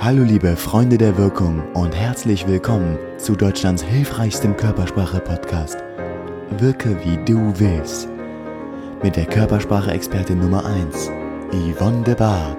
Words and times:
Hallo 0.00 0.24
liebe 0.24 0.56
Freunde 0.56 0.98
der 0.98 1.16
Wirkung 1.16 1.62
und 1.74 1.94
herzlich 1.94 2.46
willkommen 2.46 2.98
zu 3.18 3.36
Deutschlands 3.36 3.82
hilfreichstem 3.82 4.56
Körpersprache-Podcast. 4.56 5.78
Wirke 6.58 6.96
wie 7.04 7.16
du 7.24 7.52
willst. 7.58 8.08
Mit 9.02 9.16
der 9.16 9.26
Körpersprache-Expertin 9.26 10.40
Nummer 10.40 10.64
1, 10.64 11.10
Yvonne 11.52 12.02
de 12.02 12.14
Barg. 12.14 12.58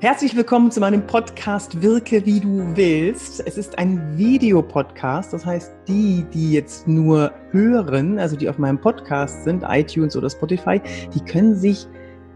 Herzlich 0.00 0.36
willkommen 0.36 0.70
zu 0.70 0.80
meinem 0.80 1.06
Podcast 1.06 1.80
Wirke 1.80 2.26
wie 2.26 2.40
du 2.40 2.76
willst. 2.76 3.46
Es 3.46 3.56
ist 3.56 3.78
ein 3.78 4.18
Videopodcast, 4.18 5.32
das 5.32 5.46
heißt, 5.46 5.72
die, 5.88 6.24
die 6.34 6.52
jetzt 6.52 6.86
nur 6.86 7.32
hören, 7.50 8.18
also 8.18 8.36
die 8.36 8.48
auf 8.48 8.58
meinem 8.58 8.80
Podcast 8.80 9.44
sind, 9.44 9.64
iTunes 9.66 10.16
oder 10.16 10.28
Spotify, 10.28 10.80
die 11.14 11.24
können 11.24 11.56
sich 11.56 11.86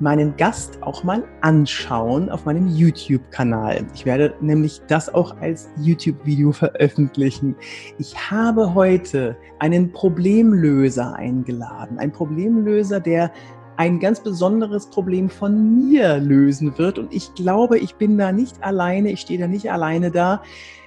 meinen 0.00 0.36
Gast 0.36 0.82
auch 0.82 1.04
mal 1.04 1.24
anschauen 1.42 2.30
auf 2.30 2.46
meinem 2.46 2.68
YouTube-Kanal. 2.68 3.86
Ich 3.94 4.06
werde 4.06 4.34
nämlich 4.40 4.80
das 4.88 5.12
auch 5.12 5.36
als 5.40 5.68
YouTube-Video 5.78 6.52
veröffentlichen. 6.52 7.54
Ich 7.98 8.30
habe 8.30 8.74
heute 8.74 9.36
einen 9.58 9.92
Problemlöser 9.92 11.14
eingeladen. 11.14 11.98
Ein 11.98 12.12
Problemlöser, 12.12 13.00
der 13.00 13.30
ein 13.76 13.98
ganz 13.98 14.20
besonderes 14.20 14.86
Problem 14.90 15.30
von 15.30 15.88
mir 15.88 16.18
lösen 16.18 16.76
wird. 16.76 16.98
Und 16.98 17.14
ich 17.14 17.34
glaube, 17.34 17.78
ich 17.78 17.94
bin 17.94 18.18
da 18.18 18.32
nicht 18.32 18.62
alleine, 18.62 19.10
ich 19.10 19.20
stehe 19.20 19.38
da 19.38 19.46
nicht 19.46 19.70
alleine 19.70 20.10
da. 20.10 20.42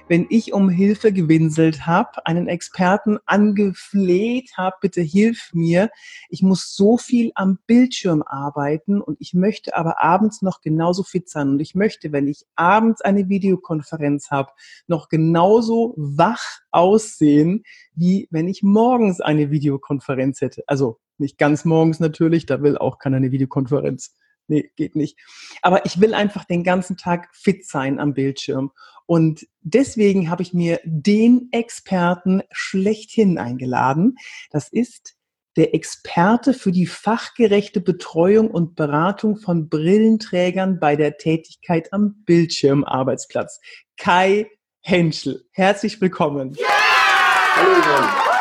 Wenn 0.06 0.26
ich 0.28 0.52
um 0.52 0.68
Hilfe 0.68 1.14
gewinselt 1.14 1.86
habe, 1.86 2.26
einen 2.26 2.46
Experten 2.46 3.16
angefleht 3.24 4.50
habe, 4.54 4.76
bitte 4.82 5.00
hilf 5.00 5.50
mir. 5.54 5.88
Ich 6.28 6.42
muss 6.42 6.76
so 6.76 6.98
viel 6.98 7.32
am 7.34 7.58
Bildschirm 7.66 8.22
arbeiten 8.22 9.00
und 9.00 9.16
ich 9.18 9.32
möchte 9.32 9.74
aber 9.74 10.02
abends 10.02 10.42
noch 10.42 10.60
genauso 10.60 11.04
fit 11.04 11.30
sein. 11.30 11.48
Und 11.48 11.60
ich 11.60 11.74
möchte, 11.74 12.12
wenn 12.12 12.28
ich 12.28 12.44
abends 12.54 13.00
eine 13.00 13.30
Videokonferenz 13.30 14.30
habe, 14.30 14.50
noch 14.86 15.08
genauso 15.08 15.94
wach 15.96 16.60
aussehen, 16.70 17.64
wie 17.94 18.28
wenn 18.30 18.46
ich 18.46 18.62
morgens 18.62 19.22
eine 19.22 19.50
Videokonferenz 19.50 20.42
hätte. 20.42 20.64
Also 20.66 20.98
nicht 21.16 21.38
ganz 21.38 21.64
morgens 21.64 21.98
natürlich, 21.98 22.44
da 22.44 22.60
will 22.60 22.76
auch 22.76 22.98
keiner 22.98 23.16
eine 23.16 23.32
Videokonferenz. 23.32 24.14
Nee, 24.46 24.70
geht 24.76 24.94
nicht. 24.94 25.18
Aber 25.62 25.86
ich 25.86 26.00
will 26.00 26.14
einfach 26.14 26.44
den 26.44 26.64
ganzen 26.64 26.96
Tag 26.96 27.28
fit 27.34 27.66
sein 27.66 27.98
am 27.98 28.14
Bildschirm. 28.14 28.72
Und 29.06 29.46
deswegen 29.60 30.30
habe 30.30 30.42
ich 30.42 30.54
mir 30.54 30.80
den 30.84 31.48
Experten 31.52 32.42
schlechthin 32.50 33.38
eingeladen. 33.38 34.16
Das 34.50 34.68
ist 34.68 35.14
der 35.56 35.74
Experte 35.74 36.52
für 36.52 36.72
die 36.72 36.86
fachgerechte 36.86 37.80
Betreuung 37.80 38.50
und 38.50 38.74
Beratung 38.74 39.36
von 39.36 39.68
Brillenträgern 39.68 40.80
bei 40.80 40.96
der 40.96 41.16
Tätigkeit 41.16 41.92
am 41.92 42.24
Bildschirmarbeitsplatz. 42.24 43.60
Kai 43.96 44.50
Henschel. 44.80 45.46
Herzlich 45.52 46.00
willkommen. 46.00 46.54
Yeah! 46.58 46.94
Hallo. 47.56 47.72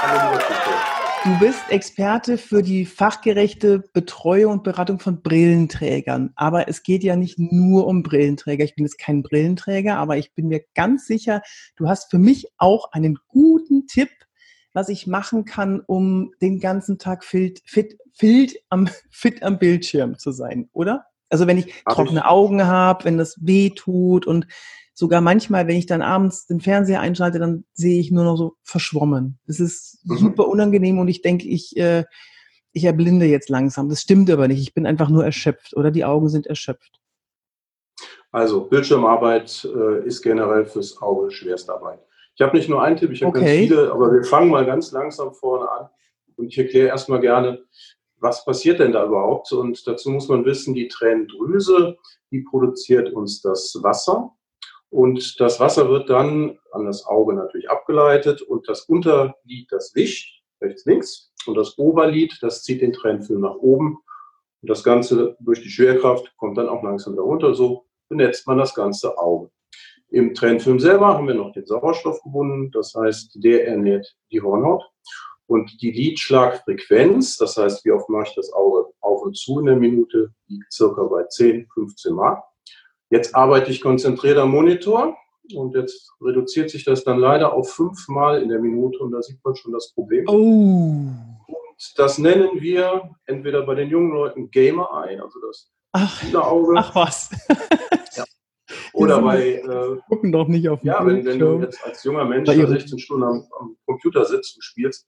Hallo, 0.01 0.31
liebe 0.31 0.92
Du 1.23 1.39
bist 1.39 1.69
Experte 1.69 2.37
für 2.37 2.61
die 2.61 2.85
fachgerechte 2.85 3.79
Betreuung 3.93 4.51
und 4.51 4.63
Beratung 4.63 4.99
von 4.99 5.21
Brillenträgern. 5.21 6.33
Aber 6.35 6.67
es 6.67 6.83
geht 6.83 7.01
ja 7.01 7.15
nicht 7.15 7.39
nur 7.39 7.87
um 7.87 8.03
Brillenträger. 8.03 8.65
Ich 8.65 8.75
bin 8.75 8.83
jetzt 8.83 8.97
kein 8.97 9.23
Brillenträger, 9.23 9.95
aber 9.95 10.17
ich 10.17 10.33
bin 10.33 10.49
mir 10.49 10.65
ganz 10.75 11.07
sicher, 11.07 11.41
du 11.77 11.87
hast 11.87 12.11
für 12.11 12.17
mich 12.17 12.47
auch 12.57 12.91
einen 12.91 13.19
guten 13.29 13.87
Tipp, 13.87 14.09
was 14.73 14.89
ich 14.89 15.07
machen 15.07 15.45
kann, 15.45 15.79
um 15.79 16.33
den 16.41 16.59
ganzen 16.59 16.99
Tag 16.99 17.23
fit, 17.23 17.61
fit, 17.63 17.97
fit, 18.11 18.59
am, 18.67 18.89
fit 19.09 19.43
am 19.43 19.59
Bildschirm 19.59 20.17
zu 20.19 20.33
sein, 20.33 20.67
oder? 20.73 21.05
Also 21.29 21.47
wenn 21.47 21.57
ich 21.57 21.73
trockene 21.85 22.19
ich. 22.19 22.25
Augen 22.25 22.65
habe, 22.65 23.05
wenn 23.05 23.17
das 23.17 23.37
weh 23.39 23.69
tut 23.69 24.27
und 24.27 24.45
sogar 24.93 25.21
manchmal, 25.21 25.67
wenn 25.67 25.77
ich 25.77 25.85
dann 25.85 26.01
abends 26.01 26.45
den 26.45 26.61
Fernseher 26.61 27.01
einschalte, 27.01 27.39
dann 27.39 27.65
sehe 27.73 27.99
ich 27.99 28.11
nur 28.11 28.23
noch 28.23 28.37
so 28.37 28.55
verschwommen. 28.63 29.39
Das 29.47 29.59
ist 29.59 29.99
mhm. 30.05 30.17
super 30.17 30.47
unangenehm 30.47 30.99
und 30.99 31.07
ich 31.07 31.21
denke, 31.21 31.47
ich, 31.47 31.75
äh, 31.77 32.05
ich 32.71 32.85
erblinde 32.85 33.25
jetzt 33.25 33.49
langsam. 33.49 33.89
Das 33.89 34.01
stimmt 34.01 34.29
aber 34.29 34.47
nicht. 34.47 34.61
Ich 34.61 34.73
bin 34.73 34.85
einfach 34.85 35.09
nur 35.09 35.25
erschöpft 35.25 35.75
oder 35.75 35.91
die 35.91 36.05
Augen 36.05 36.29
sind 36.29 36.47
erschöpft. 36.47 36.99
Also 38.31 38.61
Bildschirmarbeit 38.61 39.67
äh, 39.75 40.07
ist 40.07 40.21
generell 40.21 40.65
fürs 40.65 41.01
Auge 41.01 41.29
Schwerstarbeit. 41.31 41.99
Ich 42.35 42.41
habe 42.41 42.57
nicht 42.57 42.67
nur 42.67 42.81
einen 42.81 42.97
Tipp, 42.97 43.11
ich 43.11 43.21
habe 43.21 43.37
okay. 43.37 43.45
ganz 43.45 43.59
viele, 43.59 43.91
aber 43.91 44.11
wir 44.11 44.23
fangen 44.23 44.49
mal 44.49 44.65
ganz 44.65 44.91
langsam 44.91 45.33
vorne 45.33 45.69
an 45.69 45.89
und 46.35 46.47
ich 46.47 46.57
erkläre 46.57 46.87
erstmal 46.87 47.19
gerne, 47.19 47.63
was 48.19 48.43
passiert 48.43 48.79
denn 48.79 48.91
da 48.91 49.05
überhaupt? 49.05 49.51
Und 49.51 49.85
dazu 49.85 50.09
muss 50.09 50.29
man 50.29 50.45
wissen, 50.45 50.73
die 50.73 50.87
Tränendrüse, 50.87 51.97
die 52.31 52.41
produziert 52.41 53.13
uns 53.13 53.41
das 53.41 53.77
Wasser 53.83 54.31
und 54.93 55.39
das 55.39 55.59
Wasser 55.59 55.89
wird 55.89 56.11
dann 56.11 56.59
an 56.71 56.85
das 56.85 57.07
Auge 57.07 57.33
natürlich 57.33 57.67
abgeleitet 57.67 58.43
und 58.43 58.69
das 58.69 58.81
Unterlid, 58.81 59.65
das 59.71 59.95
wischt, 59.95 60.43
rechts, 60.61 60.85
links. 60.85 61.33
Und 61.47 61.55
das 61.55 61.79
Oberlid, 61.79 62.37
das 62.41 62.61
zieht 62.61 62.83
den 62.83 62.93
Tränenfilm 62.93 63.41
nach 63.41 63.55
oben. 63.55 63.97
Und 64.61 64.69
das 64.69 64.83
Ganze 64.83 65.35
durch 65.39 65.63
die 65.63 65.71
Schwerkraft 65.71 66.31
kommt 66.37 66.59
dann 66.59 66.69
auch 66.69 66.83
langsam 66.83 67.15
darunter. 67.15 67.55
So 67.55 67.87
benetzt 68.07 68.45
man 68.45 68.59
das 68.59 68.75
ganze 68.75 69.17
Auge. 69.17 69.49
Im 70.09 70.35
Tränenfilm 70.35 70.79
selber 70.79 71.07
haben 71.07 71.27
wir 71.27 71.33
noch 71.33 71.53
den 71.53 71.65
Sauerstoff 71.65 72.21
gebunden. 72.21 72.69
Das 72.69 72.93
heißt, 72.93 73.43
der 73.43 73.67
ernährt 73.67 74.15
die 74.31 74.41
Hornhaut. 74.41 74.83
Und 75.47 75.81
die 75.81 75.89
Lidschlagfrequenz, 75.89 77.37
das 77.37 77.57
heißt, 77.57 77.83
wie 77.83 77.91
oft 77.91 78.09
mache 78.09 78.27
ich 78.27 78.35
das 78.35 78.53
Auge 78.53 78.93
auf 78.99 79.23
und 79.23 79.35
zu 79.35 79.59
in 79.59 79.65
der 79.65 79.75
Minute, 79.75 80.35
liegt 80.47 80.71
circa 80.71 81.01
bei 81.05 81.23
10, 81.23 81.67
15 81.73 82.13
Mal. 82.13 82.43
Jetzt 83.13 83.35
arbeite 83.35 83.69
ich 83.69 83.79
konzentriert 83.79 84.39
am 84.39 84.49
Monitor 84.49 85.15
und 85.53 85.75
jetzt 85.75 86.11
reduziert 86.19 86.71
sich 86.71 86.83
das 86.83 87.03
dann 87.03 87.19
leider 87.19 87.53
auf 87.53 87.71
fünfmal 87.71 88.41
in 88.41 88.49
der 88.49 88.57
Minute 88.57 88.97
und 88.97 89.11
da 89.11 89.21
sieht 89.21 89.37
man 89.43 89.55
schon 89.55 89.71
das 89.71 89.93
Problem. 89.93 90.25
Oh. 90.27 90.33
Und 90.33 91.93
das 91.97 92.17
nennen 92.17 92.59
wir 92.59 93.11
entweder 93.27 93.67
bei 93.67 93.75
den 93.75 93.89
jungen 93.89 94.13
Leuten 94.13 94.49
Gamer 94.49 94.89
Eye, 95.05 95.19
also 95.19 95.39
das 95.45 95.69
ach, 95.91 96.33
Auge. 96.33 96.73
Ach 96.75 96.95
was. 96.95 97.29
ja. 98.15 98.23
Oder 98.93 99.21
bei. 99.21 99.57
Äh, 99.57 99.97
gucken 100.09 100.31
doch 100.31 100.47
nicht 100.47 100.67
auf 100.67 100.79
Ja, 100.81 101.05
wenn, 101.05 101.23
wenn, 101.23 101.37
du 101.37 101.59
jetzt 101.61 101.85
als 101.85 102.03
junger 102.03 102.25
Mensch 102.25 102.49
16 102.49 102.97
Stunden 102.97 103.25
am, 103.25 103.47
am 103.59 103.77
Computer 103.85 104.25
sitzt 104.25 104.55
und 104.55 104.63
spielst, 104.63 105.05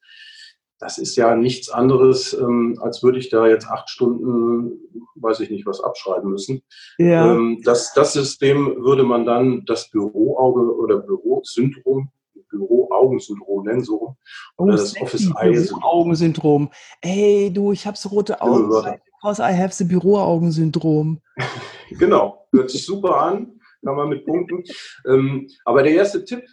das 0.79 0.97
ist 0.97 1.15
ja 1.15 1.35
nichts 1.35 1.69
anderes, 1.69 2.33
ähm, 2.33 2.77
als 2.81 3.01
würde 3.01 3.19
ich 3.19 3.29
da 3.29 3.47
jetzt 3.47 3.67
acht 3.67 3.89
Stunden, 3.89 4.79
weiß 5.15 5.39
ich 5.39 5.49
nicht, 5.49 5.65
was 5.65 5.81
abschreiben 5.81 6.29
müssen. 6.29 6.61
Ja. 6.97 7.31
Ähm, 7.31 7.61
das, 7.63 7.93
das 7.93 8.13
System 8.13 8.83
würde 8.83 9.03
man 9.03 9.25
dann 9.25 9.63
das 9.65 9.89
Büroauge 9.89 10.75
oder 10.75 10.97
Bürosyndrom 10.97 12.11
Büroaugensyndrom 12.49 13.65
nennen, 13.65 13.83
so. 13.83 14.15
Oder 14.57 14.73
oh, 14.73 14.77
das 14.77 14.99
Office 15.01 15.29
Eye 15.39 15.51
Büroaugensyndrom. 15.51 16.69
Ey, 17.01 17.51
du, 17.53 17.71
ich 17.71 17.85
habe 17.85 17.97
so 17.97 18.09
rote 18.09 18.41
Augen. 18.41 18.69
Because 18.69 19.41
I 19.41 19.53
have 19.53 19.73
the 19.73 19.83
Büroaugensyndrom. 19.83 21.21
genau, 21.99 22.47
hört 22.51 22.69
sich 22.69 22.85
super 22.85 23.17
an, 23.21 23.59
kann 23.83 23.95
man 23.95 24.09
mit 24.09 24.25
punkten. 24.25 24.63
Ähm, 25.07 25.47
aber 25.65 25.83
der 25.83 25.93
erste 25.93 26.23
Tipp, 26.23 26.43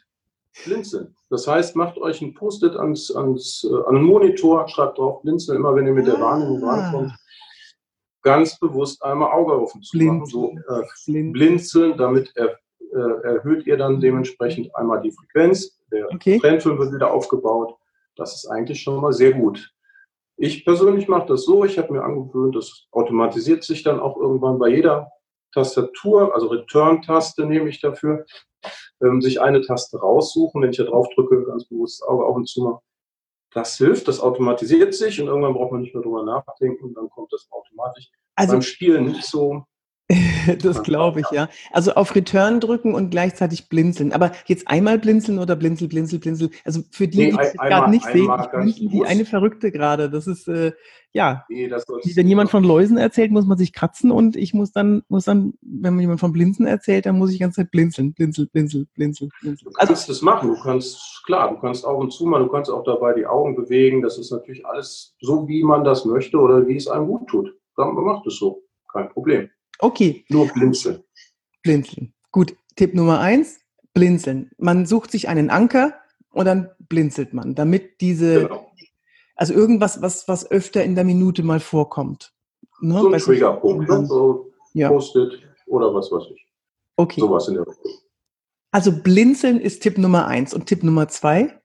blinzeln. 0.64 1.14
Das 1.30 1.46
heißt, 1.46 1.76
macht 1.76 1.98
euch 1.98 2.20
ein 2.22 2.34
Post-it 2.34 2.76
ans, 2.76 3.10
ans, 3.14 3.64
äh, 3.64 3.88
an 3.88 3.96
den 3.96 4.04
Monitor, 4.04 4.68
schreibt 4.68 4.98
drauf 4.98 5.22
blinzeln, 5.22 5.58
immer 5.58 5.74
wenn 5.74 5.86
ihr 5.86 5.92
mit 5.92 6.06
der 6.06 6.20
Wahrnehmung 6.20 6.62
ah. 6.64 6.74
rankommt. 6.74 7.12
Ganz 8.22 8.58
bewusst 8.58 9.02
einmal 9.02 9.32
Auge 9.32 9.60
offen 9.60 9.82
zu 9.82 9.96
machen, 9.96 10.26
so 10.26 10.54
äh, 10.68 11.22
blinzeln, 11.32 11.96
damit 11.96 12.30
er, 12.36 12.56
äh, 12.92 13.22
erhöht 13.24 13.66
ihr 13.66 13.76
dann 13.76 14.00
dementsprechend 14.00 14.74
einmal 14.76 15.00
die 15.00 15.10
Frequenz. 15.10 15.80
Der 15.90 16.08
okay. 16.12 16.38
Trendfilm 16.38 16.78
wird 16.78 16.92
wieder 16.92 17.12
aufgebaut. 17.12 17.74
Das 18.16 18.34
ist 18.34 18.46
eigentlich 18.46 18.80
schon 18.80 19.00
mal 19.00 19.12
sehr 19.12 19.32
gut. 19.32 19.72
Ich 20.36 20.64
persönlich 20.64 21.08
mache 21.08 21.26
das 21.28 21.44
so, 21.44 21.64
ich 21.64 21.78
habe 21.78 21.92
mir 21.92 22.02
angewöhnt, 22.02 22.56
das 22.56 22.86
automatisiert 22.90 23.64
sich 23.64 23.82
dann 23.82 24.00
auch 24.00 24.16
irgendwann 24.16 24.58
bei 24.58 24.68
jeder 24.68 25.10
Tastatur, 25.52 26.34
also 26.34 26.48
Return-Taste 26.48 27.46
nehme 27.46 27.68
ich 27.68 27.80
dafür, 27.80 28.24
ähm, 29.02 29.20
sich 29.20 29.40
eine 29.40 29.60
Taste 29.60 29.98
raussuchen, 29.98 30.62
wenn 30.62 30.70
ich 30.70 30.76
da 30.76 30.84
drauf 30.84 31.08
drücke, 31.14 31.44
ganz 31.44 31.64
bewusst 31.66 32.00
das 32.00 32.08
Auge 32.08 32.24
auf 32.24 32.36
und 32.36 32.48
zu 32.48 32.62
machen. 32.62 32.80
Das 33.54 33.76
hilft, 33.76 34.08
das 34.08 34.20
automatisiert 34.20 34.94
sich 34.94 35.20
und 35.20 35.28
irgendwann 35.28 35.54
braucht 35.54 35.72
man 35.72 35.82
nicht 35.82 35.94
mehr 35.94 36.02
drüber 36.02 36.24
nachdenken, 36.24 36.94
dann 36.94 37.10
kommt 37.10 37.32
das 37.32 37.46
automatisch. 37.50 38.10
Also, 38.34 38.52
Beim 38.52 38.62
Spielen 38.62 39.04
nicht 39.06 39.24
so. 39.24 39.66
das 40.62 40.82
glaube 40.82 41.20
ich, 41.20 41.30
ja. 41.30 41.48
Also 41.70 41.92
auf 41.94 42.14
Return 42.14 42.60
drücken 42.60 42.94
und 42.94 43.10
gleichzeitig 43.10 43.68
blinzeln. 43.68 44.12
Aber 44.12 44.32
jetzt 44.46 44.68
einmal 44.68 44.98
blinzeln 44.98 45.38
oder 45.38 45.56
blinzel, 45.56 45.88
blinzel, 45.88 46.18
blinzel. 46.18 46.50
Also 46.64 46.82
für 46.90 47.08
die, 47.08 47.18
nee, 47.18 47.30
die 47.30 47.38
es 47.38 47.52
gerade 47.52 47.90
nicht 47.90 48.04
sehen, 48.04 48.30
ich 48.40 48.50
blinzel 48.50 48.92
wie 48.92 49.04
eine 49.04 49.24
Verrückte 49.24 49.70
gerade. 49.70 50.10
Das 50.10 50.26
ist, 50.26 50.48
äh, 50.48 50.72
ja. 51.12 51.44
Nee, 51.48 51.68
das 51.68 51.86
wenn 51.88 52.28
jemand 52.28 52.50
von 52.50 52.64
Läusen 52.64 52.96
erzählt, 52.96 53.30
muss 53.30 53.46
man 53.46 53.58
sich 53.58 53.72
kratzen 53.72 54.10
und 54.10 54.36
ich 54.36 54.54
muss 54.54 54.72
dann, 54.72 55.02
muss 55.08 55.24
dann, 55.24 55.54
wenn 55.60 55.98
jemand 55.98 56.20
von 56.20 56.32
Blinzen 56.32 56.66
erzählt, 56.66 57.06
dann 57.06 57.18
muss 57.18 57.30
ich 57.30 57.36
die 57.36 57.42
ganze 57.42 57.62
Zeit 57.62 57.70
blinzeln, 57.70 58.12
blinzel, 58.12 58.46
blinzel, 58.46 58.86
blinzel, 58.94 59.28
blinzel. 59.40 59.64
Du 59.66 59.72
kannst 59.72 59.92
also, 59.92 60.12
das 60.12 60.22
machen. 60.22 60.48
Du 60.48 60.62
kannst, 60.62 61.22
klar, 61.24 61.50
du 61.50 61.60
kannst 61.60 61.86
auch 61.86 61.98
und 61.98 62.12
zu 62.12 62.26
mal, 62.26 62.40
du 62.40 62.48
kannst 62.48 62.70
auch 62.70 62.84
dabei 62.84 63.14
die 63.14 63.26
Augen 63.26 63.56
bewegen. 63.56 64.02
Das 64.02 64.18
ist 64.18 64.30
natürlich 64.30 64.64
alles 64.66 65.14
so, 65.20 65.46
wie 65.48 65.62
man 65.62 65.84
das 65.84 66.04
möchte 66.04 66.38
oder 66.38 66.66
wie 66.66 66.76
es 66.76 66.88
einem 66.88 67.06
gut 67.06 67.28
tut. 67.28 67.54
Dann 67.76 67.94
macht 67.94 68.26
es 68.26 68.36
so. 68.36 68.62
Kein 68.92 69.08
Problem. 69.08 69.48
Okay. 69.82 70.24
Nur 70.28 70.46
blinzeln. 70.46 71.02
Blinzeln. 71.62 72.14
Gut, 72.30 72.54
Tipp 72.76 72.94
Nummer 72.94 73.18
eins, 73.18 73.58
blinzeln. 73.94 74.52
Man 74.56 74.86
sucht 74.86 75.10
sich 75.10 75.28
einen 75.28 75.50
Anker 75.50 75.94
und 76.30 76.46
dann 76.46 76.70
blinzelt 76.78 77.34
man, 77.34 77.56
damit 77.56 78.00
diese, 78.00 78.42
genau. 78.42 78.72
also 79.34 79.52
irgendwas, 79.52 80.00
was, 80.00 80.28
was 80.28 80.48
öfter 80.50 80.84
in 80.84 80.94
der 80.94 81.04
Minute 81.04 81.42
mal 81.42 81.58
vorkommt. 81.58 82.32
Ne? 82.80 83.00
So 83.00 83.10
ein 83.10 83.20
Triggerpunkt, 83.20 83.88
ne? 83.88 84.06
so 84.06 84.52
ja. 84.72 84.88
Post-it 84.88 85.40
oder 85.66 85.92
was 85.92 86.12
weiß 86.12 86.24
ich. 86.32 86.46
Okay. 86.96 87.20
Sowas 87.20 87.48
in 87.48 87.54
der 87.54 87.66
Richtung. 87.66 87.92
Also 88.70 88.92
blinzeln 89.02 89.60
ist 89.60 89.82
Tipp 89.82 89.98
Nummer 89.98 90.26
eins. 90.28 90.54
Und 90.54 90.66
Tipp 90.66 90.84
Nummer 90.84 91.08
zwei? 91.08 91.60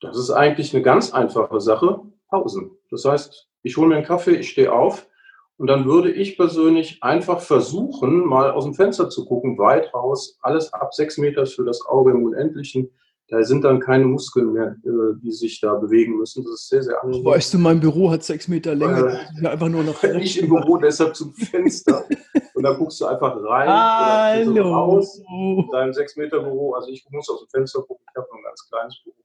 Das 0.00 0.16
ist 0.16 0.30
eigentlich 0.30 0.74
eine 0.74 0.82
ganz 0.82 1.12
einfache 1.12 1.60
Sache. 1.60 2.00
Pausen. 2.28 2.70
Das 2.90 3.04
heißt, 3.04 3.48
ich 3.62 3.76
hole 3.76 3.88
mir 3.88 3.96
einen 3.96 4.06
Kaffee, 4.06 4.36
ich 4.36 4.48
stehe 4.48 4.72
auf 4.72 5.06
und 5.58 5.68
dann 5.68 5.86
würde 5.86 6.12
ich 6.12 6.36
persönlich 6.36 7.02
einfach 7.02 7.40
versuchen, 7.40 8.26
mal 8.26 8.50
aus 8.50 8.64
dem 8.64 8.74
Fenster 8.74 9.08
zu 9.08 9.24
gucken, 9.24 9.56
weit 9.58 9.92
raus, 9.94 10.38
alles 10.42 10.72
ab 10.72 10.92
sechs 10.92 11.16
Meter 11.16 11.46
für 11.46 11.64
das 11.64 11.84
Auge 11.86 12.10
im 12.10 12.24
Unendlichen. 12.24 12.90
Da 13.28 13.42
sind 13.42 13.64
dann 13.64 13.80
keine 13.80 14.04
Muskeln 14.04 14.52
mehr, 14.52 14.76
äh, 14.84 15.18
die 15.20 15.32
sich 15.32 15.58
da 15.60 15.74
bewegen 15.74 16.16
müssen. 16.18 16.44
Das 16.44 16.52
ist 16.52 16.68
sehr, 16.68 16.82
sehr 16.82 17.02
angenehm. 17.02 17.24
Weißt 17.24 17.54
du, 17.54 17.58
mein 17.58 17.80
Büro 17.80 18.10
hat 18.10 18.22
sechs 18.22 18.46
Meter 18.46 18.74
Länge. 18.74 19.18
Äh, 19.42 19.46
einfach 19.48 19.68
nur 19.68 19.82
noch 19.82 20.00
ich 20.20 20.40
im 20.40 20.48
Büro 20.48 20.76
deshalb 20.76 21.16
zum 21.16 21.34
Fenster. 21.34 22.04
und 22.54 22.62
dann 22.62 22.76
guckst 22.76 23.00
du 23.00 23.06
einfach 23.06 23.36
rein 23.42 23.68
Hallo. 23.68 24.52
oder 24.52 24.62
raus 24.62 25.20
in 25.28 25.68
deinem 25.72 25.92
sechs 25.92 26.16
Meter 26.16 26.38
Büro. 26.40 26.74
Also 26.74 26.88
ich 26.90 27.04
muss 27.10 27.28
aus 27.28 27.40
dem 27.40 27.48
Fenster 27.48 27.80
gucken. 27.80 28.04
Ich 28.12 28.16
habe 28.16 28.28
noch 28.30 28.38
ein 28.38 28.44
ganz 28.44 28.68
kleines 28.68 29.02
Büro. 29.02 29.16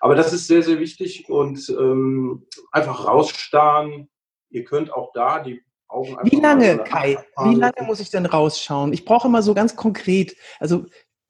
Aber 0.00 0.14
das 0.14 0.32
ist 0.34 0.48
sehr, 0.48 0.62
sehr 0.62 0.78
wichtig 0.78 1.26
und 1.30 1.66
ähm, 1.70 2.46
einfach 2.72 3.06
rausstarren. 3.06 4.08
Ihr 4.50 4.64
könnt 4.64 4.92
auch 4.92 5.12
da 5.14 5.42
die 5.42 5.62
Augen 5.88 6.16
Wie 6.24 6.36
lange, 6.36 6.78
Kai? 6.78 7.16
Wie 7.44 7.54
lange 7.54 7.82
muss 7.82 8.00
ich 8.00 8.10
denn 8.10 8.26
rausschauen? 8.26 8.92
Ich 8.92 9.04
brauche 9.04 9.28
immer 9.28 9.42
so 9.42 9.54
ganz 9.54 9.76
konkret, 9.76 10.36
also 10.58 10.86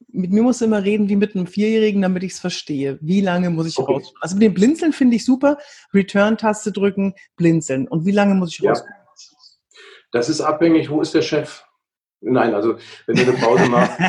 mit 0.08 0.32
mir 0.32 0.42
musst 0.42 0.60
du 0.60 0.64
immer 0.64 0.82
reden 0.82 1.08
wie 1.08 1.16
mit 1.16 1.34
einem 1.34 1.46
Vierjährigen, 1.46 2.00
damit 2.02 2.22
ich 2.22 2.32
es 2.32 2.40
verstehe. 2.40 2.98
Wie 3.02 3.20
lange 3.20 3.50
muss 3.50 3.66
ich 3.66 3.78
okay. 3.78 3.94
raus? 3.94 4.14
Also 4.20 4.36
mit 4.36 4.44
dem 4.44 4.54
Blinzeln 4.54 4.92
finde 4.92 5.16
ich 5.16 5.24
super. 5.24 5.58
Return-Taste 5.92 6.72
drücken, 6.72 7.14
blinzeln. 7.36 7.86
Und 7.86 8.06
wie 8.06 8.12
lange 8.12 8.34
muss 8.34 8.50
ich 8.50 8.60
ja. 8.60 8.70
raus? 8.70 8.84
Das 10.12 10.28
ist 10.28 10.40
abhängig, 10.40 10.88
wo 10.88 11.00
ist 11.02 11.12
der 11.12 11.22
Chef? 11.22 11.64
Nein, 12.20 12.54
also 12.54 12.78
wenn 13.06 13.16
du 13.16 13.22
eine 13.22 13.32
Pause 13.34 13.66
machst, 13.70 14.00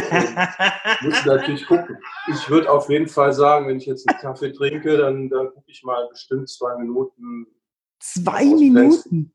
musst 1.02 1.26
du 1.26 1.30
natürlich 1.30 1.66
gucken. 1.66 1.98
Ich 2.32 2.50
würde 2.50 2.72
auf 2.72 2.90
jeden 2.90 3.08
Fall 3.08 3.34
sagen, 3.34 3.68
wenn 3.68 3.78
ich 3.78 3.86
jetzt 3.86 4.08
einen 4.08 4.20
Kaffee 4.20 4.54
trinke, 4.54 4.98
dann, 4.98 5.30
dann 5.30 5.50
gucke 5.50 5.70
ich 5.70 5.84
mal 5.84 6.08
bestimmt 6.10 6.50
zwei 6.50 6.78
Minuten. 6.78 7.48
Zwei 8.00 8.46
Minuten? 8.46 9.34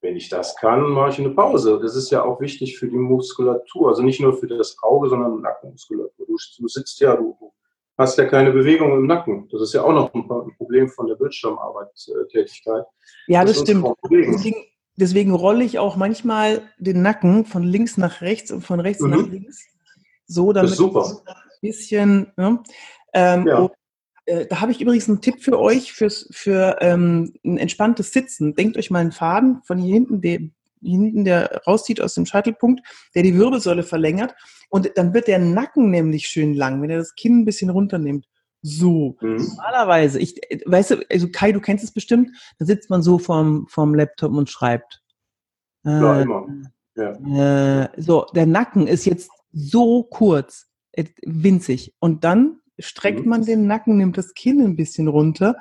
Wenn 0.00 0.16
ich 0.16 0.28
das 0.28 0.54
kann, 0.56 0.82
mache 0.90 1.10
ich 1.10 1.18
eine 1.18 1.30
Pause. 1.30 1.80
Das 1.82 1.96
ist 1.96 2.10
ja 2.10 2.22
auch 2.22 2.40
wichtig 2.40 2.78
für 2.78 2.86
die 2.86 2.96
Muskulatur. 2.96 3.88
Also 3.88 4.02
nicht 4.02 4.20
nur 4.20 4.36
für 4.36 4.46
das 4.46 4.76
Auge, 4.82 5.08
sondern 5.08 5.40
Nackenmuskulatur. 5.40 6.26
Du, 6.26 6.36
du 6.36 6.68
sitzt 6.68 7.00
ja, 7.00 7.16
du, 7.16 7.36
du, 7.40 7.52
hast 7.98 8.16
ja 8.16 8.24
keine 8.24 8.52
Bewegung 8.52 8.92
im 8.92 9.06
Nacken. 9.06 9.48
Das 9.50 9.60
ist 9.60 9.74
ja 9.74 9.82
auch 9.82 9.92
noch 9.92 10.14
ein, 10.14 10.20
ein 10.20 10.56
Problem 10.56 10.88
von 10.88 11.08
der 11.08 11.16
Bildschirmarbeitstätigkeit. 11.16 12.84
Ja, 13.26 13.44
das, 13.44 13.56
das 13.56 13.62
stimmt. 13.62 13.88
Deswegen, 14.08 14.64
deswegen 14.96 15.34
rolle 15.34 15.64
ich 15.64 15.80
auch 15.80 15.96
manchmal 15.96 16.62
den 16.78 17.02
Nacken 17.02 17.44
von 17.44 17.64
links 17.64 17.96
nach 17.96 18.20
rechts 18.20 18.52
und 18.52 18.62
von 18.62 18.78
rechts 18.78 19.02
mhm. 19.02 19.10
nach 19.10 19.26
links. 19.26 19.66
So, 20.26 20.52
damit 20.52 20.70
das 20.70 20.72
ist 20.72 20.78
super. 20.78 21.22
ein 21.26 21.34
bisschen. 21.60 22.32
Ne? 22.36 22.62
Ähm, 23.14 23.46
ja. 23.48 23.70
Äh, 24.28 24.46
da 24.46 24.60
habe 24.60 24.72
ich 24.72 24.80
übrigens 24.80 25.08
einen 25.08 25.22
Tipp 25.22 25.42
für 25.42 25.58
euch 25.58 25.92
fürs, 25.92 26.28
für 26.30 26.76
ähm, 26.80 27.32
ein 27.44 27.56
entspanntes 27.56 28.12
Sitzen. 28.12 28.54
Denkt 28.54 28.76
euch 28.76 28.90
mal 28.90 29.00
einen 29.00 29.12
Faden 29.12 29.62
von 29.64 29.78
hier 29.78 29.94
hinten, 29.94 30.20
der, 30.20 30.40
hinten, 30.82 31.24
der 31.24 31.62
rauszieht 31.66 32.00
aus 32.00 32.14
dem 32.14 32.26
Scheitelpunkt, 32.26 32.86
der 33.14 33.22
die 33.22 33.36
Wirbelsäule 33.36 33.82
verlängert. 33.82 34.34
Und 34.68 34.90
dann 34.96 35.14
wird 35.14 35.28
der 35.28 35.38
Nacken 35.38 35.90
nämlich 35.90 36.26
schön 36.28 36.52
lang, 36.52 36.82
wenn 36.82 36.90
er 36.90 36.98
das 36.98 37.14
Kinn 37.14 37.40
ein 37.40 37.44
bisschen 37.46 37.70
runternimmt. 37.70 38.26
So, 38.60 39.16
mhm. 39.22 39.36
normalerweise, 39.36 40.18
ich, 40.18 40.38
weißt 40.66 40.90
du, 40.90 41.06
also 41.10 41.28
Kai, 41.32 41.52
du 41.52 41.60
kennst 41.60 41.84
es 41.84 41.92
bestimmt, 41.92 42.30
da 42.58 42.66
sitzt 42.66 42.90
man 42.90 43.02
so 43.02 43.18
vorm, 43.18 43.66
vorm 43.68 43.94
Laptop 43.94 44.32
und 44.32 44.50
schreibt. 44.50 45.00
Äh, 45.86 45.90
ja, 45.90 46.20
immer. 46.20 46.46
Ja. 46.96 47.84
Äh, 47.84 47.88
so, 47.96 48.26
der 48.34 48.46
Nacken 48.46 48.88
ist 48.88 49.06
jetzt 49.06 49.30
so 49.52 50.02
kurz, 50.02 50.66
äh, 50.92 51.04
winzig. 51.24 51.94
Und 52.00 52.24
dann 52.24 52.60
streckt 52.78 53.24
mhm. 53.24 53.28
man 53.28 53.44
den 53.44 53.66
Nacken, 53.66 53.96
nimmt 53.96 54.18
das 54.18 54.34
Kinn 54.34 54.60
ein 54.60 54.76
bisschen 54.76 55.08
runter 55.08 55.56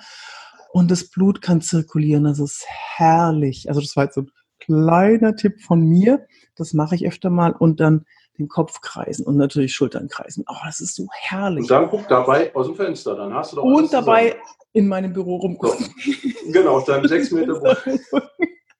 und 0.72 0.92
das 0.92 1.10
Blut 1.10 1.42
kann 1.42 1.62
zirkulieren. 1.62 2.26
Das 2.26 2.40
ist 2.40 2.66
herrlich. 2.68 3.70
Also 3.70 3.82
das 3.82 3.96
war 3.96 4.06
jetzt 4.06 4.16
so 4.16 4.22
ein 4.22 4.32
kleiner 4.60 5.36
Tipp 5.36 5.62
von 5.62 5.82
mir. 5.82 6.26
Das 6.56 6.74
mache 6.74 6.96
ich 6.96 7.08
öfter 7.08 7.30
mal 7.30 7.52
und 7.52 7.80
dann 7.80 8.06
den 8.38 8.48
Kopf 8.48 8.82
kreisen 8.82 9.26
und 9.26 9.38
natürlich 9.38 9.74
Schultern 9.74 10.08
kreisen. 10.08 10.46
Oh, 10.48 10.56
das 10.66 10.80
ist 10.80 10.96
so 10.96 11.08
herrlich. 11.12 11.64
Und 11.64 11.72
dann 11.72 11.90
guck 11.90 12.08
dabei 12.08 12.54
aus 12.56 12.68
dem 12.68 12.76
Fenster, 12.76 13.16
dann 13.16 13.34
hast 13.34 13.52
du 13.52 13.58
doch 13.58 13.64
Und 13.64 13.92
dabei 13.92 14.30
zusammen. 14.30 14.44
in 14.74 14.88
meinem 14.88 15.14
Büro 15.14 15.38
rumgucken. 15.38 15.86
So. 15.86 16.52
Genau, 16.52 16.80
dann 16.82 17.08
sechs 17.08 17.32
Meter 17.32 17.60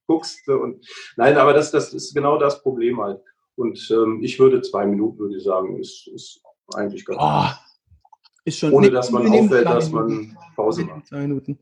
guckst 0.08 0.48
du 0.48 0.54
und 0.54 0.86
nein, 1.18 1.38
aber 1.38 1.54
das, 1.54 1.72
das 1.72 1.94
ist 1.94 2.14
genau 2.14 2.38
das 2.38 2.62
Problem 2.62 3.02
halt. 3.02 3.20
Und 3.56 3.90
ähm, 3.92 4.20
ich 4.22 4.40
würde 4.40 4.62
zwei 4.62 4.86
Minuten, 4.86 5.20
würde 5.20 5.36
ich 5.36 5.44
sagen, 5.44 5.78
ist, 5.80 6.08
ist 6.08 6.42
eigentlich 6.76 7.04
ganz 7.04 7.20
oh, 7.20 7.67
ist 8.48 8.60
schon, 8.60 8.72
Ohne 8.72 8.90
dass 8.90 9.12
man 9.12 9.28
auffällt, 9.28 9.68
dass 9.68 9.92
man 9.92 10.38
Pause 10.56 10.86
macht. 10.86 11.08
Zwei 11.08 11.22
Minuten. 11.22 11.60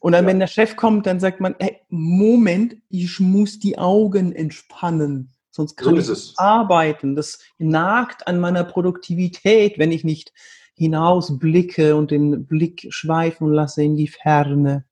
Und 0.00 0.12
dann, 0.12 0.24
ja. 0.24 0.30
wenn 0.30 0.38
der 0.38 0.46
Chef 0.46 0.76
kommt, 0.76 1.06
dann 1.06 1.20
sagt 1.20 1.40
man, 1.40 1.54
hey, 1.58 1.80
Moment, 1.88 2.76
ich 2.88 3.20
muss 3.20 3.58
die 3.58 3.78
Augen 3.78 4.32
entspannen. 4.32 5.30
Sonst 5.50 5.76
kann 5.76 6.00
so 6.00 6.12
ich 6.12 6.34
arbeiten. 6.36 7.14
Das 7.14 7.38
nagt 7.58 8.26
an 8.26 8.40
meiner 8.40 8.64
Produktivität, 8.64 9.78
wenn 9.78 9.92
ich 9.92 10.02
nicht 10.02 10.32
hinausblicke 10.74 11.94
und 11.94 12.10
den 12.10 12.46
Blick 12.46 12.86
schweifen 12.90 13.52
lasse 13.52 13.84
in 13.84 13.96
die 13.96 14.08
Ferne. 14.08 14.84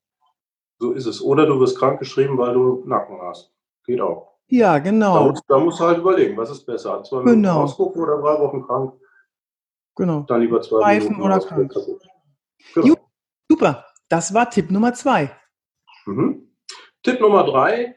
So 0.79 0.93
ist 0.93 1.07
es. 1.07 1.21
Oder 1.21 1.47
du 1.47 1.59
wirst 1.61 1.79
krank 1.79 1.99
geschrieben, 1.99 2.39
weil 2.39 2.55
du 2.55 2.85
Nacken 2.87 3.17
hast. 3.23 3.53
Geht 3.85 4.01
auch. 4.01 4.33
Ja, 4.49 4.79
genau. 4.79 5.33
Da, 5.33 5.41
da 5.49 5.59
musst 5.59 5.81
du 5.81 5.85
halt 5.85 5.99
überlegen, 5.99 6.37
was 6.37 6.51
ist 6.51 6.65
besser? 6.65 7.03
Zwei 7.03 7.19
Minuten 7.19 7.43
genau. 7.43 7.63
ausgucken 7.63 8.03
oder 8.03 8.19
drei 8.19 8.39
Wochen 8.39 8.63
krank? 8.63 8.93
Genau. 9.97 10.21
Dann 10.29 10.41
lieber 10.41 10.61
zwei 10.63 10.81
Pfeifen 10.81 11.21
oder 11.21 11.39
krank. 11.41 11.75
Genau. 12.75 12.97
Super. 13.49 13.87
Das 14.09 14.33
war 14.35 14.49
Tipp 14.51 14.71
Nummer 14.71 14.95
zwei. 14.95 15.31
Mhm. 16.07 16.55
Tipp 17.03 17.21
Nummer 17.21 17.45
drei. 17.45 17.97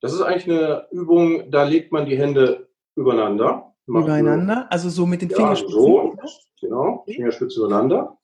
Das 0.00 0.12
ist 0.12 0.20
eigentlich 0.20 0.50
eine 0.50 0.88
Übung, 0.90 1.50
da 1.50 1.62
legt 1.62 1.92
man 1.92 2.06
die 2.06 2.18
Hände 2.18 2.68
übereinander. 2.96 3.74
Übereinander, 3.86 4.66
also 4.70 4.88
so 4.90 5.06
mit 5.06 5.22
den 5.22 5.30
ja, 5.30 5.36
Fingerspitzen. 5.36 5.74
So, 5.74 6.16
genau, 6.60 7.04
Fingerspitzen 7.06 7.64
übereinander. 7.64 8.18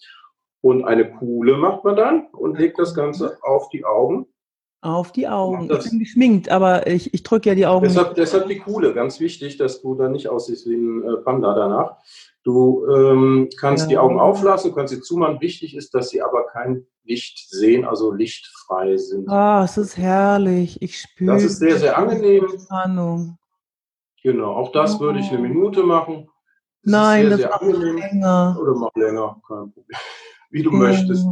Und 0.61 0.85
eine 0.85 1.11
Kuhle 1.11 1.56
macht 1.56 1.85
man 1.85 1.97
dann 1.97 2.26
und 2.33 2.59
legt 2.59 2.78
das 2.78 2.94
Ganze 2.94 3.38
auf 3.42 3.68
die 3.68 3.85
Augen. 3.85 4.26
Auf 4.80 5.12
die 5.12 5.28
Augen. 5.28 5.71
Ich 5.71 5.90
bin 5.90 5.99
geschminkt, 5.99 6.49
aber 6.50 6.87
ich, 6.87 7.12
ich 7.12 7.23
drücke 7.23 7.49
ja 7.49 7.54
die 7.54 7.66
Augen. 7.66 7.85
Deshalb, 7.85 8.14
deshalb 8.14 8.49
die 8.49 8.59
Kuhle, 8.59 8.94
ganz 8.94 9.18
wichtig, 9.18 9.56
dass 9.56 9.83
du 9.83 9.94
dann 9.94 10.12
nicht 10.12 10.28
aussiehst 10.28 10.68
wie 10.68 10.76
ein 10.76 11.02
äh, 11.02 11.16
Panda 11.18 11.54
danach. 11.54 11.97
Du 12.49 12.87
ähm, 12.87 13.50
kannst 13.59 13.83
ja. 13.83 13.88
die 13.90 13.99
Augen 13.99 14.19
auflassen, 14.19 14.75
kannst 14.75 14.95
sie 14.95 15.02
zumachen. 15.02 15.38
Wichtig 15.43 15.76
ist, 15.76 15.93
dass 15.93 16.09
sie 16.09 16.23
aber 16.23 16.47
kein 16.47 16.87
Licht 17.05 17.50
sehen, 17.50 17.85
also 17.85 18.11
lichtfrei 18.11 18.97
sind. 18.97 19.28
Ah, 19.28 19.61
oh, 19.61 19.64
es 19.64 19.76
ist 19.76 19.99
herrlich. 19.99 20.81
Ich 20.81 20.99
spüre. 20.99 21.35
Das 21.35 21.45
ist 21.45 21.59
sehr, 21.59 21.76
sehr 21.76 21.99
angenehm. 21.99 22.49
Spannung. 22.59 23.37
Genau, 24.23 24.55
auch 24.55 24.73
das 24.73 24.97
oh. 24.97 25.00
würde 25.00 25.19
ich 25.19 25.28
eine 25.28 25.40
Minute 25.40 25.83
machen. 25.83 26.31
Das 26.85 26.93
Nein, 26.93 27.28
sehr, 27.28 27.37
das 27.37 27.50
macht 27.50 27.64
länger. 27.64 28.59
Oder 28.59 28.75
mach 28.76 28.95
länger, 28.95 29.37
kein 29.47 29.71
Problem. 29.71 29.99
Wie 30.50 30.62
du 30.62 30.71
oh. 30.71 30.73
möchtest. 30.73 31.26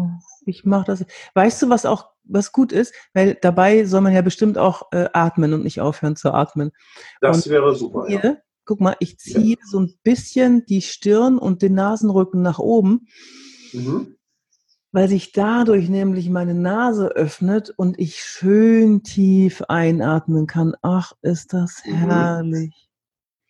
Ich 0.44 0.66
mache 0.66 0.84
das. 0.84 1.06
Weißt 1.32 1.62
du, 1.62 1.70
was 1.70 1.86
auch 1.86 2.10
was 2.24 2.52
gut 2.52 2.72
ist? 2.72 2.94
Weil 3.14 3.38
dabei 3.40 3.86
soll 3.86 4.02
man 4.02 4.12
ja 4.12 4.20
bestimmt 4.20 4.58
auch 4.58 4.92
äh, 4.92 5.08
atmen 5.14 5.54
und 5.54 5.64
nicht 5.64 5.80
aufhören 5.80 6.16
zu 6.16 6.34
atmen. 6.34 6.72
Das 7.22 7.46
und 7.46 7.50
wäre 7.50 7.74
super. 7.74 8.04
Hier, 8.06 8.20
ja. 8.22 8.36
Guck 8.66 8.80
mal, 8.80 8.96
ich 8.98 9.18
ziehe 9.18 9.56
ja. 9.56 9.64
so 9.64 9.78
ein 9.78 9.94
bisschen 10.02 10.66
die 10.66 10.82
Stirn 10.82 11.38
und 11.38 11.62
den 11.62 11.74
Nasenrücken 11.74 12.42
nach 12.42 12.58
oben, 12.58 13.06
mhm. 13.72 14.16
weil 14.90 15.08
sich 15.08 15.30
dadurch 15.30 15.88
nämlich 15.88 16.28
meine 16.28 16.54
Nase 16.54 17.06
öffnet 17.08 17.72
und 17.76 17.98
ich 17.98 18.16
schön 18.16 19.04
tief 19.04 19.62
einatmen 19.68 20.48
kann. 20.48 20.74
Ach, 20.82 21.12
ist 21.22 21.52
das 21.52 21.80
mhm. 21.86 21.92
herrlich. 21.92 22.90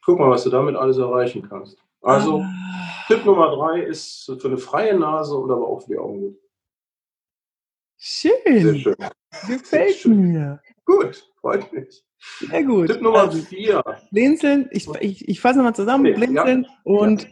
Guck 0.05 0.19
mal, 0.19 0.31
was 0.31 0.45
du 0.45 0.51
damit 0.51 0.77
alles 0.77 0.99
erreichen 0.99 1.49
kannst. 1.49 1.79
Also, 2.03 2.43
ah. 2.43 2.53
Tipp 3.09 3.25
Nummer 3.25 3.57
drei 3.57 3.81
ist 3.81 4.31
für 4.39 4.49
eine 4.49 4.59
freie 4.59 4.97
Nase 4.99 5.37
oder 5.37 5.55
aber 5.57 5.67
auch 5.67 5.81
für 5.81 5.93
die 5.93 5.99
Augen 5.99 6.21
gut. 6.21 6.39
Schön. 7.97 8.33
Sehr 8.45 8.75
schön. 8.75 8.97
Gefällt 9.49 9.97
schön. 9.97 10.33
mir. 10.33 10.61
Gut, 10.85 11.29
freut 11.41 11.73
mich. 11.73 12.06
Sehr 12.41 12.65
gut. 12.65 12.89
Tipp 12.89 13.03
Nummer 13.03 13.23
also, 13.23 13.39
vier. 13.39 13.83
Blinzeln, 14.11 14.69
ich, 14.71 14.89
ich, 15.01 15.29
ich 15.29 15.41
fasse 15.41 15.59
nochmal 15.59 15.75
zusammen. 15.75 16.07
Okay, 16.07 16.17
blinzeln 16.17 16.63
ja. 16.65 16.71
und 16.85 17.23
ja. 17.25 17.29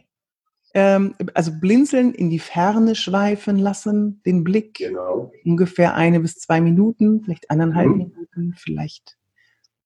Ähm, 0.77 1.15
also 1.35 1.53
blinzeln 1.61 2.13
in 2.15 2.31
die 2.31 2.41
Ferne 2.41 2.97
schweifen 2.97 3.59
lassen, 3.59 4.21
den 4.27 4.43
Blick. 4.43 4.75
Genau. 4.79 5.33
Ungefähr 5.45 5.95
eine 5.95 6.19
bis 6.19 6.35
zwei 6.35 6.61
Minuten, 6.61 7.23
vielleicht 7.23 7.49
eineinhalb 7.49 7.89
mhm. 7.89 7.99
Minuten, 7.99 8.55
vielleicht 8.57 9.17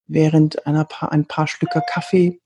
während 0.07 0.65
einer 0.65 0.85
paar, 0.85 1.11
ein 1.11 1.25
paar 1.25 1.47
Schlücker 1.47 1.81
Kaffee. 1.81 2.41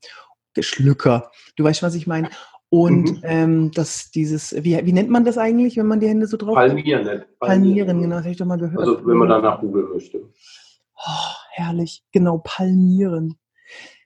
Schlücker. 0.60 1.30
Du 1.56 1.64
weißt, 1.64 1.82
was 1.82 1.94
ich 1.94 2.06
meine. 2.06 2.28
Und 2.68 3.12
mhm. 3.12 3.20
ähm, 3.22 3.70
das, 3.72 4.10
dieses, 4.10 4.52
wie, 4.62 4.78
wie 4.84 4.92
nennt 4.92 5.08
man 5.08 5.24
das 5.24 5.38
eigentlich, 5.38 5.76
wenn 5.76 5.86
man 5.86 6.00
die 6.00 6.08
Hände 6.08 6.26
so 6.26 6.36
drauf 6.36 6.54
Palmieren. 6.54 7.04
Palmieren, 7.04 7.24
Palmieren 7.38 8.00
genau, 8.02 8.16
das 8.16 8.24
habe 8.24 8.32
ich 8.32 8.36
doch 8.36 8.46
mal 8.46 8.58
gehört. 8.58 8.78
Also 8.78 9.06
wenn 9.06 9.16
man 9.16 9.28
danach 9.28 9.60
googeln 9.60 9.90
möchte. 9.90 10.20
Oh, 10.96 11.34
herrlich, 11.52 12.02
genau, 12.12 12.40
Palmieren. 12.44 13.38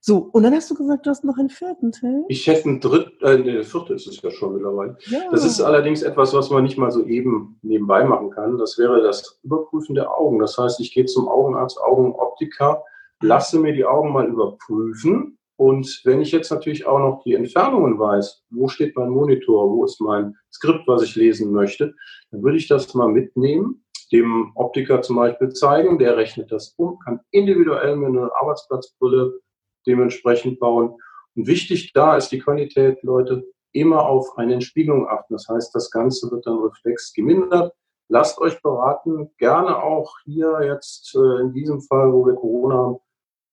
So, 0.00 0.30
und 0.32 0.42
dann 0.44 0.54
hast 0.54 0.70
du 0.70 0.74
gesagt, 0.74 1.04
du 1.04 1.10
hast 1.10 1.24
noch 1.24 1.36
einen 1.38 1.50
vierten 1.50 1.92
Teil. 1.92 2.24
Ich 2.28 2.46
hätte 2.46 2.68
einen 2.68 2.80
dritten, 2.80 3.24
äh, 3.24 3.42
der 3.42 3.64
vierte 3.64 3.94
ist 3.94 4.06
es 4.06 4.22
ja 4.22 4.30
schon 4.30 4.54
mittlerweile. 4.54 4.96
Ja. 5.06 5.20
Das 5.30 5.44
ist 5.44 5.60
allerdings 5.60 6.02
etwas, 6.02 6.32
was 6.32 6.50
man 6.50 6.62
nicht 6.62 6.78
mal 6.78 6.90
so 6.90 7.04
eben 7.04 7.58
nebenbei 7.62 8.04
machen 8.04 8.30
kann. 8.30 8.56
Das 8.58 8.78
wäre 8.78 9.02
das 9.02 9.38
Überprüfen 9.42 9.94
der 9.94 10.10
Augen. 10.10 10.38
Das 10.38 10.56
heißt, 10.56 10.80
ich 10.80 10.94
gehe 10.94 11.04
zum 11.04 11.28
Augenarzt, 11.28 11.78
Augenoptiker, 11.80 12.84
lasse 13.20 13.58
mir 13.58 13.72
die 13.72 13.84
Augen 13.84 14.12
mal 14.12 14.26
überprüfen 14.26 15.38
und 15.58 16.02
wenn 16.04 16.20
ich 16.20 16.30
jetzt 16.30 16.52
natürlich 16.52 16.86
auch 16.86 17.00
noch 17.00 17.24
die 17.24 17.34
Entfernungen 17.34 17.98
weiß, 17.98 18.44
wo 18.50 18.68
steht 18.68 18.94
mein 18.94 19.10
Monitor, 19.10 19.68
wo 19.68 19.84
ist 19.84 20.00
mein 20.00 20.36
Skript, 20.52 20.86
was 20.86 21.02
ich 21.02 21.16
lesen 21.16 21.50
möchte, 21.50 21.96
dann 22.30 22.44
würde 22.44 22.58
ich 22.58 22.68
das 22.68 22.94
mal 22.94 23.08
mitnehmen, 23.08 23.84
dem 24.12 24.52
Optiker 24.54 25.02
zum 25.02 25.16
Beispiel 25.16 25.50
zeigen, 25.50 25.98
der 25.98 26.16
rechnet 26.16 26.50
das 26.50 26.74
um, 26.76 26.98
kann 27.00 27.20
individuell 27.30 27.96
mir 27.96 28.06
eine 28.06 28.30
Arbeitsplatzbrille 28.34 29.40
dementsprechend 29.86 30.58
bauen. 30.58 30.96
Und 31.34 31.46
wichtig 31.46 31.92
da 31.92 32.16
ist 32.16 32.30
die 32.30 32.38
Qualität, 32.38 33.02
Leute, 33.02 33.44
immer 33.72 34.06
auf 34.06 34.36
eine 34.38 34.54
Entspiegelung 34.54 35.08
achten. 35.08 35.34
Das 35.34 35.48
heißt, 35.48 35.74
das 35.74 35.90
Ganze 35.90 36.30
wird 36.30 36.46
dann 36.46 36.58
reflex 36.58 37.12
gemindert. 37.12 37.74
Lasst 38.08 38.40
euch 38.40 38.60
beraten, 38.62 39.30
gerne 39.36 39.82
auch 39.82 40.16
hier 40.24 40.60
jetzt 40.64 41.14
äh, 41.14 41.40
in 41.42 41.52
diesem 41.52 41.82
Fall, 41.82 42.12
wo 42.12 42.24
wir 42.24 42.34
Corona 42.34 42.74
haben, 42.76 42.96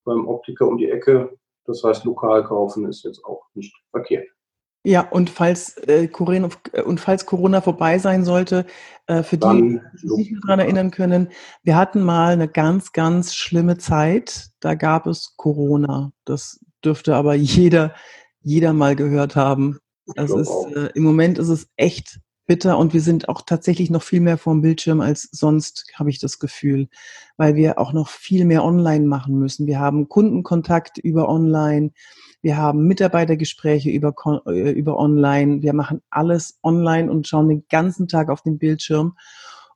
beim 0.05 0.27
Optiker 0.27 0.67
um 0.67 0.77
die 0.77 0.89
Ecke 0.89 1.37
das 1.65 1.83
heißt, 1.83 2.05
lokal 2.05 2.43
kaufen 2.43 2.87
ist 2.87 3.03
jetzt 3.03 3.23
auch 3.25 3.47
nicht 3.55 3.75
verkehrt. 3.89 4.27
Ja, 4.85 5.01
und 5.01 5.31
falls, 5.31 5.77
äh, 5.87 6.07
Corona, 6.07 6.49
äh, 6.73 6.83
und 6.83 6.99
falls 6.99 7.25
Corona 7.25 7.61
vorbei 7.61 7.97
sein 7.97 8.23
sollte, 8.23 8.65
äh, 9.07 9.23
für 9.23 9.37
die, 9.37 9.79
die 9.93 10.07
sich 10.07 10.31
nicht 10.31 10.43
daran 10.43 10.59
erinnern 10.59 10.91
können, 10.91 11.29
wir 11.63 11.75
hatten 11.75 12.03
mal 12.03 12.33
eine 12.33 12.47
ganz, 12.47 12.91
ganz 12.91 13.33
schlimme 13.33 13.77
Zeit. 13.77 14.49
Da 14.59 14.75
gab 14.75 15.07
es 15.07 15.33
Corona. 15.37 16.11
Das 16.23 16.59
dürfte 16.83 17.15
aber 17.15 17.33
jeder, 17.33 17.95
jeder 18.41 18.73
mal 18.73 18.95
gehört 18.95 19.35
haben. 19.35 19.79
Das 20.15 20.29
ist, 20.29 20.51
äh, 20.75 20.89
Im 20.93 21.03
Moment 21.03 21.39
ist 21.39 21.49
es 21.49 21.67
echt 21.77 22.19
bitter 22.45 22.77
und 22.77 22.93
wir 22.93 23.01
sind 23.01 23.29
auch 23.29 23.41
tatsächlich 23.41 23.89
noch 23.89 24.03
viel 24.03 24.21
mehr 24.21 24.37
vorm 24.37 24.61
Bildschirm 24.61 25.01
als 25.01 25.23
sonst, 25.31 25.85
habe 25.95 26.09
ich 26.09 26.19
das 26.19 26.39
Gefühl, 26.39 26.87
weil 27.37 27.55
wir 27.55 27.79
auch 27.79 27.93
noch 27.93 28.07
viel 28.07 28.45
mehr 28.45 28.63
online 28.63 29.05
machen 29.05 29.39
müssen. 29.39 29.67
Wir 29.67 29.79
haben 29.79 30.09
Kundenkontakt 30.09 30.97
über 30.97 31.27
online, 31.27 31.91
wir 32.41 32.57
haben 32.57 32.85
Mitarbeitergespräche 32.85 33.89
über, 33.89 34.13
äh, 34.47 34.71
über 34.71 34.97
online, 34.97 35.61
wir 35.61 35.73
machen 35.73 36.01
alles 36.09 36.59
online 36.63 37.11
und 37.11 37.27
schauen 37.27 37.49
den 37.49 37.65
ganzen 37.69 38.07
Tag 38.07 38.29
auf 38.29 38.41
den 38.41 38.59
Bildschirm 38.59 39.17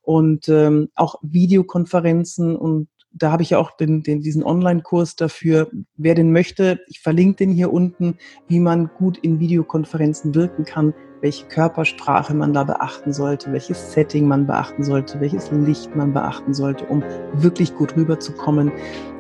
und 0.02 0.48
ähm, 0.50 0.90
auch 0.96 1.16
Videokonferenzen 1.22 2.56
und 2.56 2.88
da 3.12 3.32
habe 3.32 3.42
ich 3.42 3.50
ja 3.50 3.58
auch 3.58 3.72
den, 3.72 4.04
den, 4.04 4.22
diesen 4.22 4.44
Online-Kurs 4.44 5.16
dafür. 5.16 5.72
Wer 5.98 6.14
den 6.14 6.32
möchte, 6.32 6.80
ich 6.86 7.00
verlinke 7.00 7.38
den 7.38 7.52
hier 7.52 7.74
unten, 7.74 8.20
wie 8.48 8.60
man 8.60 8.92
gut 9.00 9.18
in 9.18 9.40
Videokonferenzen 9.40 10.36
wirken 10.36 10.64
kann 10.64 10.94
welche 11.22 11.46
Körpersprache 11.48 12.34
man 12.34 12.54
da 12.54 12.64
beachten 12.64 13.12
sollte, 13.14 13.52
welches 13.52 13.92
Setting 13.94 14.28
man 14.28 14.48
beachten 14.48 14.84
sollte, 14.84 15.20
welches 15.20 15.52
Licht 15.52 15.96
man 15.96 16.14
beachten 16.14 16.54
sollte, 16.54 16.86
um 16.86 17.04
wirklich 17.34 17.76
gut 17.76 17.96
rüberzukommen. 17.96 18.72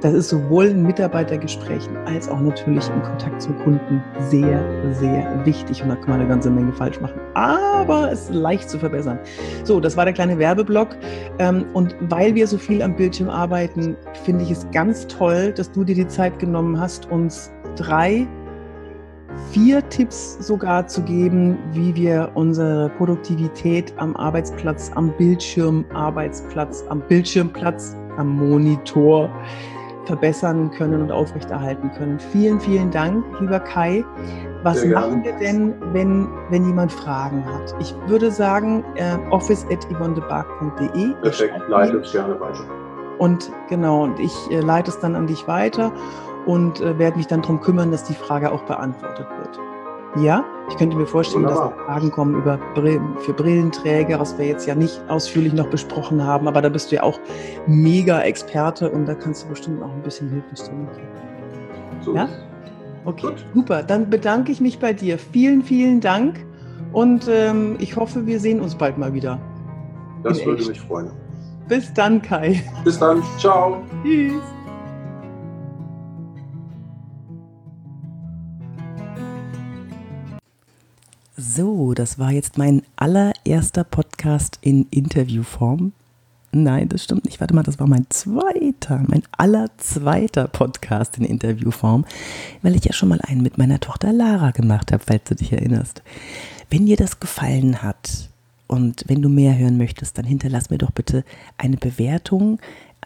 Das 0.01 0.13
ist 0.13 0.29
sowohl 0.29 0.67
in 0.67 0.83
Mitarbeitergesprächen 0.83 1.97
als 2.05 2.29
auch 2.29 2.39
natürlich 2.39 2.89
im 2.89 3.03
Kontakt 3.03 3.41
zum 3.41 3.57
Kunden 3.59 4.01
sehr, 4.19 4.63
sehr 4.93 5.45
wichtig. 5.45 5.83
Und 5.83 5.89
da 5.89 5.95
kann 5.95 6.09
man 6.09 6.19
eine 6.21 6.29
ganze 6.29 6.49
Menge 6.49 6.71
falsch 6.71 7.01
machen. 7.01 7.19
Aber 7.33 8.11
es 8.11 8.23
ist 8.23 8.33
leicht 8.33 8.69
zu 8.69 8.79
verbessern. 8.79 9.19
So, 9.65 9.79
das 9.79 9.97
war 9.97 10.05
der 10.05 10.13
kleine 10.13 10.39
Werbeblock. 10.39 10.95
Ähm, 11.39 11.65
und 11.73 11.95
weil 12.01 12.33
wir 12.33 12.47
so 12.47 12.57
viel 12.57 12.81
am 12.81 12.95
Bildschirm 12.95 13.29
arbeiten, 13.29 13.97
finde 14.23 14.43
ich 14.45 14.51
es 14.51 14.65
ganz 14.71 15.05
toll, 15.07 15.51
dass 15.51 15.71
du 15.71 15.83
dir 15.83 15.95
die 15.95 16.07
Zeit 16.07 16.39
genommen 16.39 16.79
hast, 16.79 17.11
uns 17.11 17.51
drei 17.75 18.27
vier 19.51 19.87
Tipps 19.89 20.37
sogar 20.45 20.87
zu 20.87 21.01
geben, 21.01 21.57
wie 21.71 21.95
wir 21.95 22.31
unsere 22.35 22.89
Produktivität 22.97 23.93
am 23.97 24.15
Arbeitsplatz, 24.15 24.91
am 24.95 25.11
Bildschirm, 25.17 25.85
Arbeitsplatz, 25.93 26.83
am 26.89 27.01
Bildschirmplatz, 27.01 27.95
am 28.17 28.35
Monitor 28.35 29.29
verbessern 30.05 30.71
können 30.71 31.01
und 31.03 31.11
aufrechterhalten 31.11 31.91
können. 31.91 32.19
Vielen, 32.19 32.59
vielen 32.59 32.89
Dank, 32.89 33.23
lieber 33.39 33.59
Kai. 33.59 34.03
Was 34.63 34.83
machen 34.85 35.23
wir 35.23 35.33
denn, 35.33 35.75
wenn, 35.93 36.27
wenn 36.49 36.65
jemand 36.65 36.91
Fragen 36.91 37.45
hat? 37.45 37.75
Ich 37.79 37.93
würde 38.07 38.31
sagen, 38.31 38.83
äh, 38.95 39.17
office 39.29 39.65
at 39.71 39.85
yvonnebark.de. 39.91 41.13
Perfekt, 41.21 41.55
leite 41.67 41.97
es 41.97 42.11
gerne 42.11 42.39
weiter. 42.39 42.65
Und 43.19 43.51
genau, 43.67 44.03
und 44.03 44.19
ich 44.19 44.33
äh, 44.49 44.61
leite 44.61 44.89
es 44.89 44.99
dann 44.99 45.15
an 45.15 45.27
dich 45.27 45.47
weiter 45.47 45.91
und 46.49 46.81
äh, 46.81 46.97
werde 46.97 47.17
mich 47.17 47.27
dann 47.27 47.43
darum 47.43 47.61
kümmern, 47.61 47.91
dass 47.91 48.03
die 48.05 48.15
Frage 48.15 48.51
auch 48.51 48.63
beantwortet 48.63 49.27
wird. 49.37 49.59
Ja, 50.23 50.43
ich 50.67 50.77
könnte 50.77 50.97
mir 50.97 51.05
vorstellen, 51.05 51.43
Wunderbar. 51.43 51.75
dass 51.77 51.85
Fragen 51.85 52.11
kommen 52.11 52.35
über 52.35 52.57
Brillen, 52.73 53.15
für 53.19 53.33
Brillenträger, 53.33 54.19
was 54.19 54.35
wir 54.39 54.47
jetzt 54.47 54.65
ja 54.65 54.73
nicht 54.73 54.99
ausführlich 55.09 55.53
noch 55.53 55.67
besprochen 55.67 56.23
haben, 56.23 56.47
aber 56.47 56.63
da 56.63 56.69
bist 56.69 56.91
du 56.91 56.95
ja 56.95 57.03
auch 57.03 57.19
mega 57.67 58.21
Experte 58.21 58.89
und 58.89 59.05
da 59.05 59.13
kannst 59.13 59.43
du 59.43 59.49
bestimmt 59.49 59.83
auch 59.83 59.91
ein 59.91 60.01
bisschen 60.01 60.31
Hilfestellung 60.31 60.87
geben. 60.95 61.07
So. 62.01 62.15
Ja? 62.15 62.27
Okay, 63.05 63.27
Gut. 63.27 63.45
super. 63.53 63.83
Dann 63.83 64.09
bedanke 64.09 64.51
ich 64.51 64.59
mich 64.59 64.79
bei 64.79 64.91
dir. 64.93 65.19
Vielen, 65.19 65.61
vielen 65.61 66.01
Dank 66.01 66.43
und 66.93 67.27
ähm, 67.29 67.75
ich 67.77 67.95
hoffe, 67.95 68.25
wir 68.25 68.39
sehen 68.39 68.59
uns 68.59 68.73
bald 68.73 68.97
mal 68.97 69.13
wieder. 69.13 69.39
Das 70.23 70.43
würde 70.43 70.61
echt. 70.61 70.69
mich 70.69 70.81
freuen. 70.81 71.11
Bis 71.67 71.93
dann, 71.93 72.19
Kai. 72.19 72.63
Bis 72.83 72.97
dann. 72.97 73.21
Ciao. 73.37 73.83
Tschüss. 74.03 74.41
So, 81.59 81.93
das 81.93 82.17
war 82.17 82.31
jetzt 82.31 82.57
mein 82.57 82.83
allererster 82.95 83.83
Podcast 83.83 84.59
in 84.61 84.87
Interviewform. 84.91 85.91
Nein, 86.53 86.87
das 86.87 87.03
stimmt 87.03 87.25
nicht. 87.25 87.41
Warte 87.41 87.53
mal, 87.53 87.63
das 87.63 87.79
war 87.79 87.87
mein 87.87 88.05
zweiter, 88.07 89.03
mein 89.05 89.23
allerzweiter 89.33 90.47
Podcast 90.47 91.17
in 91.17 91.25
Interviewform, 91.25 92.05
weil 92.61 92.77
ich 92.77 92.85
ja 92.85 92.93
schon 92.93 93.09
mal 93.09 93.19
einen 93.19 93.41
mit 93.41 93.57
meiner 93.57 93.81
Tochter 93.81 94.13
Lara 94.13 94.51
gemacht 94.51 94.93
habe, 94.93 95.03
falls 95.05 95.25
du 95.25 95.35
dich 95.35 95.51
erinnerst. 95.51 96.01
Wenn 96.69 96.85
dir 96.85 96.95
das 96.95 97.19
gefallen 97.19 97.83
hat 97.83 98.29
und 98.67 99.03
wenn 99.07 99.21
du 99.21 99.27
mehr 99.27 99.57
hören 99.57 99.77
möchtest, 99.77 100.17
dann 100.17 100.23
hinterlass 100.23 100.69
mir 100.69 100.77
doch 100.77 100.91
bitte 100.91 101.25
eine 101.57 101.75
Bewertung 101.75 102.61